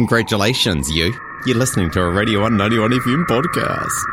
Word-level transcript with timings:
Congratulations, 0.00 0.90
you. 0.90 1.14
You're 1.44 1.58
listening 1.58 1.90
to 1.90 2.00
a 2.00 2.10
Radio 2.10 2.40
191 2.40 2.90
FM 2.90 3.26
podcast. 3.26 4.08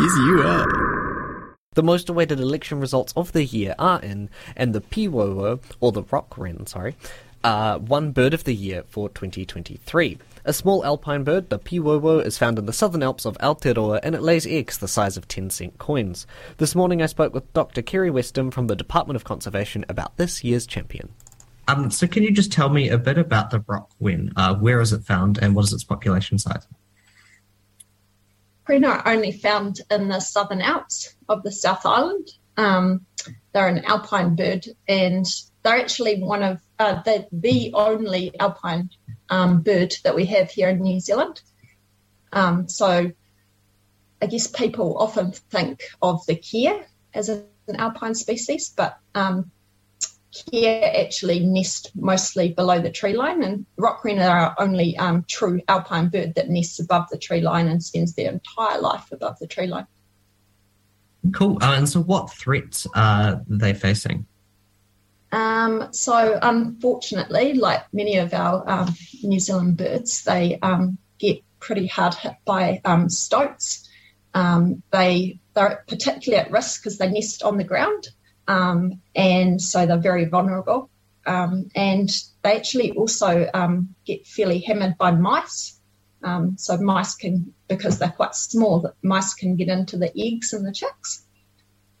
Yes, 0.00 0.16
you 0.18 0.42
are. 0.44 1.52
The 1.74 1.82
most 1.82 2.08
awaited 2.08 2.38
election 2.38 2.78
results 2.78 3.12
of 3.16 3.32
the 3.32 3.42
year 3.44 3.74
are 3.80 4.00
in, 4.00 4.30
and 4.54 4.72
the 4.72 4.80
Pīwauwau, 4.80 5.60
or 5.80 5.90
the 5.90 6.04
rock 6.04 6.38
wren, 6.38 6.68
sorry, 6.68 6.94
uh, 7.42 7.78
one 7.80 8.12
bird 8.12 8.32
of 8.32 8.44
the 8.44 8.54
year 8.54 8.84
for 8.86 9.08
2023. 9.08 10.18
A 10.44 10.52
small 10.52 10.84
alpine 10.84 11.24
bird, 11.24 11.50
the 11.50 11.58
pīwauwau, 11.58 12.24
is 12.24 12.38
found 12.38 12.56
in 12.56 12.66
the 12.66 12.72
southern 12.72 13.02
Alps 13.02 13.24
of 13.24 13.36
Aotearoa 13.38 13.98
and 14.04 14.14
it 14.14 14.22
lays 14.22 14.46
eggs 14.46 14.78
the 14.78 14.86
size 14.86 15.16
of 15.16 15.26
10 15.26 15.50
cent 15.50 15.78
coins. 15.78 16.28
This 16.58 16.76
morning 16.76 17.02
I 17.02 17.06
spoke 17.06 17.34
with 17.34 17.52
Dr. 17.54 17.82
Kerry 17.82 18.10
Weston 18.10 18.52
from 18.52 18.68
the 18.68 18.76
Department 18.76 19.16
of 19.16 19.24
Conservation 19.24 19.84
about 19.88 20.16
this 20.16 20.44
year's 20.44 20.64
champion. 20.64 21.08
Um, 21.68 21.90
so, 21.90 22.06
can 22.06 22.22
you 22.22 22.32
just 22.32 22.50
tell 22.50 22.70
me 22.70 22.88
a 22.88 22.98
bit 22.98 23.18
about 23.18 23.50
the 23.50 23.62
rock 23.66 23.90
wren? 24.00 24.32
Uh, 24.34 24.54
where 24.54 24.80
is 24.80 24.92
it 24.92 25.04
found 25.04 25.38
and 25.38 25.54
what 25.54 25.66
is 25.66 25.72
its 25.72 25.84
population 25.84 26.38
size? 26.38 26.66
Are 28.66 28.74
only 29.06 29.32
found 29.32 29.80
in 29.90 30.08
the 30.08 30.20
southern 30.20 30.60
Alps 30.60 31.14
of 31.28 31.42
the 31.42 31.52
South 31.52 31.86
Island. 31.86 32.28
Um, 32.56 33.06
they're 33.52 33.68
an 33.68 33.84
alpine 33.84 34.34
bird 34.34 34.66
and 34.86 35.26
they're 35.62 35.78
actually 35.78 36.22
one 36.22 36.42
of 36.42 36.60
uh, 36.78 37.02
the, 37.02 37.26
the 37.32 37.72
only 37.74 38.38
alpine 38.38 38.90
um, 39.30 39.62
bird 39.62 39.94
that 40.04 40.14
we 40.14 40.26
have 40.26 40.50
here 40.50 40.68
in 40.68 40.80
New 40.80 41.00
Zealand. 41.00 41.40
Um, 42.32 42.68
so 42.68 43.10
I 44.20 44.26
guess 44.26 44.46
people 44.46 44.98
often 44.98 45.32
think 45.32 45.82
of 46.02 46.24
the 46.26 46.36
kea 46.36 46.80
as 47.14 47.28
an 47.28 47.46
alpine 47.76 48.14
species, 48.14 48.72
but 48.74 48.98
um, 49.14 49.50
kea 50.32 50.82
actually 50.82 51.40
nest 51.40 51.90
mostly 51.94 52.52
below 52.52 52.80
the 52.80 52.90
tree 52.90 53.14
line, 53.14 53.42
and 53.42 53.66
rock 53.76 54.04
wren 54.04 54.18
are 54.18 54.38
our 54.38 54.54
only 54.58 54.96
um, 54.96 55.24
true 55.28 55.60
alpine 55.68 56.08
bird 56.08 56.34
that 56.34 56.48
nests 56.48 56.80
above 56.80 57.08
the 57.10 57.18
tree 57.18 57.40
line 57.40 57.68
and 57.68 57.82
spends 57.82 58.14
their 58.14 58.30
entire 58.30 58.80
life 58.80 59.10
above 59.12 59.38
the 59.38 59.46
tree 59.46 59.66
line. 59.66 59.86
Cool. 61.32 61.58
Uh, 61.62 61.74
and 61.76 61.88
so, 61.88 62.00
what 62.00 62.30
threats 62.30 62.86
are 62.94 63.42
they 63.48 63.74
facing? 63.74 64.26
Um, 65.30 65.88
so, 65.92 66.38
unfortunately, 66.40 67.54
like 67.54 67.82
many 67.92 68.16
of 68.16 68.32
our 68.32 68.68
um, 68.68 68.94
New 69.22 69.40
Zealand 69.40 69.76
birds, 69.76 70.24
they 70.24 70.58
um, 70.60 70.98
get 71.18 71.42
pretty 71.60 71.86
hard 71.86 72.14
hit 72.14 72.34
by 72.44 72.80
um, 72.84 73.08
stoats. 73.08 73.88
Um, 74.34 74.82
they 74.90 75.40
they're 75.54 75.84
particularly 75.88 76.44
at 76.44 76.52
risk 76.52 76.82
because 76.82 76.98
they 76.98 77.10
nest 77.10 77.42
on 77.42 77.56
the 77.56 77.64
ground, 77.64 78.08
um, 78.48 79.00
and 79.14 79.60
so 79.60 79.86
they're 79.86 79.98
very 79.98 80.24
vulnerable. 80.24 80.90
and 81.26 82.10
they 82.42 82.56
actually 82.56 82.92
also 82.92 83.48
get 84.04 84.26
fairly 84.26 84.58
hammered 84.60 84.96
by 84.98 85.10
mice. 85.12 85.78
so 86.56 86.76
mice 86.78 87.14
can, 87.14 87.54
because 87.68 87.98
they're 87.98 88.10
quite 88.10 88.34
small, 88.34 88.90
mice 89.02 89.34
can 89.34 89.54
get 89.56 89.68
into 89.68 89.96
the 89.96 90.10
eggs 90.18 90.52
and 90.52 90.66
the 90.66 90.72
chicks. 90.72 91.24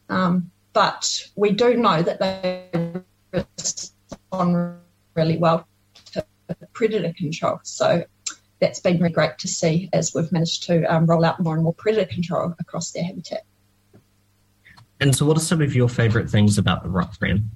but 0.08 1.28
we 1.36 1.50
do 1.52 1.76
know 1.76 2.02
that 2.02 2.18
they 2.18 3.02
respond 3.32 4.78
really 5.14 5.36
well 5.36 5.66
to 6.12 6.24
predator 6.72 7.12
control. 7.12 7.60
So 7.62 8.04
that's 8.60 8.80
been 8.80 8.98
really 8.98 9.12
great 9.12 9.38
to 9.38 9.48
see 9.48 9.88
as 9.92 10.14
we've 10.14 10.32
managed 10.32 10.64
to 10.64 10.82
um, 10.84 11.06
roll 11.06 11.24
out 11.24 11.40
more 11.40 11.54
and 11.54 11.62
more 11.62 11.74
predator 11.74 12.12
control 12.12 12.54
across 12.58 12.92
their 12.92 13.04
habitat. 13.04 13.44
And 15.00 15.14
so, 15.14 15.26
what 15.26 15.36
are 15.36 15.40
some 15.40 15.62
of 15.62 15.74
your 15.74 15.88
favourite 15.88 16.28
things 16.28 16.58
about 16.58 16.82
the 16.82 16.88
rock 16.88 17.14
wren? 17.20 17.50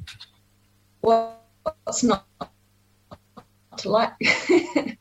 Well, 1.00 1.40
it's 1.86 2.02
not 2.02 2.26
to 3.78 3.88
like. 3.88 4.12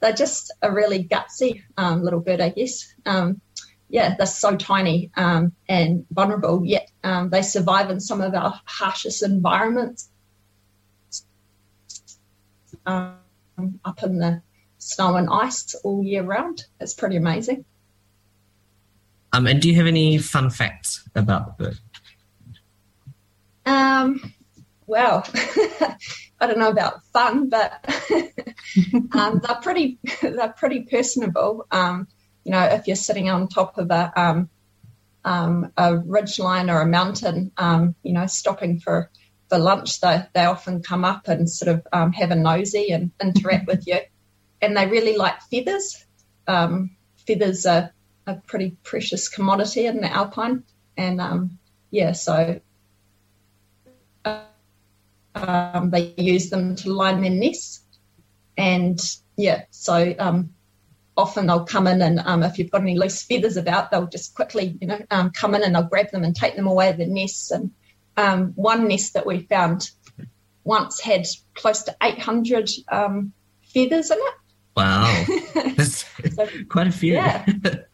they're 0.00 0.12
just 0.12 0.52
a 0.60 0.70
really 0.70 1.04
gutsy 1.04 1.62
um, 1.76 2.02
little 2.02 2.20
bird, 2.20 2.40
I 2.40 2.50
guess. 2.50 2.92
Um, 3.06 3.40
yeah, 3.88 4.16
they're 4.16 4.26
so 4.26 4.56
tiny 4.56 5.10
um, 5.16 5.52
and 5.68 6.04
vulnerable, 6.10 6.64
yet 6.64 6.90
um, 7.04 7.30
they 7.30 7.42
survive 7.42 7.90
in 7.90 8.00
some 8.00 8.20
of 8.20 8.34
our 8.34 8.60
harshest 8.64 9.22
environments 9.22 10.10
um, 12.86 13.16
up 13.84 14.02
in 14.02 14.18
the 14.18 14.42
snow 14.78 15.16
and 15.16 15.28
ice 15.30 15.74
all 15.84 16.02
year 16.02 16.22
round. 16.22 16.64
It's 16.80 16.94
pretty 16.94 17.16
amazing. 17.16 17.64
Um, 19.34 19.48
and 19.48 19.60
do 19.60 19.68
you 19.68 19.74
have 19.74 19.88
any 19.88 20.18
fun 20.18 20.48
facts 20.48 21.02
about 21.16 21.58
the 21.58 21.64
bird? 21.64 21.78
Um, 23.66 24.32
well, 24.86 25.26
I 26.40 26.46
don't 26.46 26.60
know 26.60 26.70
about 26.70 27.02
fun, 27.12 27.48
but 27.48 27.84
um, 29.12 29.40
they're 29.42 29.60
pretty 29.60 29.98
they're 30.22 30.54
pretty 30.56 30.82
personable. 30.82 31.66
Um, 31.72 32.06
you 32.44 32.52
know, 32.52 32.62
if 32.62 32.86
you're 32.86 32.94
sitting 32.94 33.28
on 33.28 33.48
top 33.48 33.76
of 33.76 33.90
a 33.90 34.12
um, 34.14 34.50
um, 35.24 35.72
a 35.76 35.96
ridge 35.96 36.38
line 36.38 36.70
or 36.70 36.80
a 36.80 36.86
mountain, 36.86 37.50
um, 37.56 37.96
you 38.04 38.12
know, 38.12 38.26
stopping 38.26 38.78
for 38.78 39.10
for 39.48 39.58
lunch, 39.58 40.00
they, 40.00 40.22
they 40.32 40.44
often 40.44 40.80
come 40.80 41.04
up 41.04 41.26
and 41.26 41.50
sort 41.50 41.74
of 41.74 41.86
um, 41.92 42.12
have 42.12 42.30
a 42.30 42.36
nosy 42.36 42.90
and 42.90 43.10
interact 43.20 43.66
with 43.66 43.84
you. 43.88 43.98
And 44.62 44.76
they 44.76 44.86
really 44.86 45.16
like 45.16 45.42
feathers. 45.50 46.06
Um, 46.46 46.96
feathers 47.26 47.66
are 47.66 47.90
a 48.26 48.34
pretty 48.34 48.76
precious 48.82 49.28
commodity 49.28 49.86
in 49.86 50.00
the 50.00 50.12
alpine. 50.12 50.64
And 50.96 51.20
um, 51.20 51.58
yeah, 51.90 52.12
so 52.12 52.60
um, 55.34 55.90
they 55.90 56.14
use 56.16 56.50
them 56.50 56.76
to 56.76 56.92
line 56.92 57.20
their 57.20 57.30
nests. 57.30 57.82
And 58.56 58.98
yeah, 59.36 59.62
so 59.70 60.14
um, 60.18 60.54
often 61.16 61.46
they'll 61.46 61.64
come 61.64 61.86
in 61.86 62.02
and 62.02 62.20
um, 62.20 62.42
if 62.42 62.58
you've 62.58 62.70
got 62.70 62.82
any 62.82 62.96
loose 62.98 63.22
feathers 63.22 63.56
about, 63.56 63.90
they'll 63.90 64.06
just 64.06 64.34
quickly, 64.34 64.76
you 64.80 64.86
know, 64.86 65.00
um, 65.10 65.30
come 65.30 65.54
in 65.54 65.62
and 65.62 65.74
they'll 65.74 65.82
grab 65.82 66.10
them 66.10 66.24
and 66.24 66.34
take 66.34 66.56
them 66.56 66.66
away 66.66 66.92
the 66.92 67.06
nests. 67.06 67.50
And 67.50 67.72
um, 68.16 68.52
one 68.54 68.88
nest 68.88 69.14
that 69.14 69.26
we 69.26 69.40
found 69.40 69.90
once 70.62 71.00
had 71.00 71.26
close 71.54 71.82
to 71.84 71.96
800 72.02 72.70
um, 72.90 73.32
feathers 73.72 74.10
in 74.10 74.18
it. 74.18 74.34
Wow, 74.76 75.24
that's 75.76 76.04
so, 76.34 76.48
quite 76.68 76.88
a 76.88 76.92
few. 76.92 77.12
Yeah, 77.12 77.46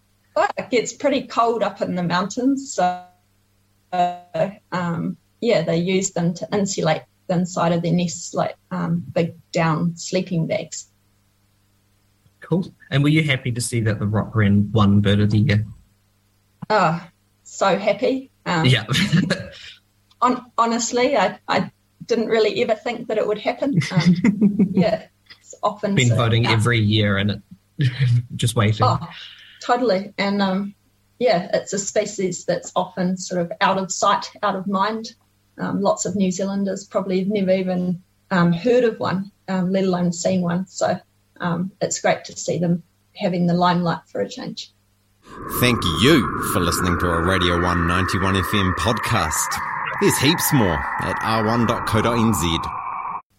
it 0.59 0.71
gets 0.71 0.93
pretty 0.93 1.27
cold 1.27 1.63
up 1.63 1.81
in 1.81 1.95
the 1.95 2.03
mountains, 2.03 2.75
so 2.75 3.05
uh, 3.93 4.51
um, 4.73 5.17
yeah, 5.41 5.63
they 5.63 5.79
use 5.79 6.11
them 6.11 6.35
to 6.35 6.49
insulate 6.53 7.03
the 7.27 7.35
inside 7.35 7.73
of 7.73 7.83
their 7.83 7.93
nests 7.93 8.35
like 8.35 8.57
um, 8.71 9.05
big 9.13 9.35
down 9.53 9.97
sleeping 9.97 10.47
bags. 10.47 10.87
Cool. 12.41 12.73
And 12.91 13.03
were 13.03 13.09
you 13.09 13.23
happy 13.23 13.53
to 13.53 13.61
see 13.61 13.81
that 13.83 13.99
the 13.99 14.07
rock 14.07 14.35
wren 14.35 14.71
won 14.73 15.01
Bird 15.01 15.21
of 15.21 15.31
the 15.31 15.39
Year? 15.39 15.67
Oh, 16.69 17.07
so 17.45 17.79
happy. 17.79 18.31
Um, 18.47 18.67
yeah. 18.67 18.87
on, 20.21 20.51
honestly, 20.59 21.17
I, 21.17 21.39
I 21.47 21.71
didn't 22.07 22.27
really 22.29 22.63
ever 22.63 22.75
think 22.75 23.09
that 23.09 23.19
it 23.19 23.27
would 23.27 23.39
happen. 23.39 23.79
Um, 23.93 24.69
yeah, 24.73 25.07
it's 25.41 25.55
often 25.63 25.95
been 25.95 26.09
so, 26.09 26.17
voting 26.17 26.47
every 26.47 26.81
year 26.81 27.17
and 27.19 27.43
it, 27.79 27.91
just 28.37 28.57
waiting. 28.57 28.87
Oh, 28.87 28.99
totally. 29.61 30.13
And 30.19 30.43
um, 30.43 30.75
yeah, 31.19 31.51
it's 31.55 31.73
a 31.73 31.79
species 31.79 32.45
that's 32.45 32.73
often 32.75 33.17
sort 33.17 33.43
of 33.43 33.53
out 33.61 33.79
of 33.79 33.93
sight, 33.93 34.31
out 34.43 34.57
of 34.57 34.67
mind. 34.67 35.15
Um, 35.59 35.83
lots 35.83 36.07
of 36.07 36.17
New 36.17 36.31
Zealanders 36.31 36.85
probably 36.87 37.21
have 37.21 37.29
never 37.29 37.53
even 37.53 38.03
um, 38.31 38.53
heard 38.53 38.85
of 38.85 38.99
one, 38.99 39.31
um, 39.49 39.73
let 39.73 39.85
alone 39.85 40.13
seen 40.13 40.43
one. 40.43 40.67
So 40.67 40.99
um, 41.41 41.73
it's 41.81 42.01
great 42.01 42.25
to 42.27 42.37
see 42.37 42.59
them 42.59 42.83
having 43.15 43.47
the 43.47 43.55
limelight 43.55 44.01
for 44.07 44.21
a 44.21 44.29
change. 44.29 44.73
Thank 45.61 45.85
you 46.01 46.27
for 46.53 46.61
listening 46.61 46.99
to 47.01 47.07
a 47.07 47.23
Radio 47.23 47.61
191 47.61 48.35
FM 48.35 48.75
podcast. 48.75 49.61
There's 50.01 50.19
heaps 50.19 50.53
more 50.53 50.79
at 51.03 51.17
r1.co.nz. 51.21 52.80